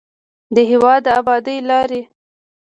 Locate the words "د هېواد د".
0.55-1.07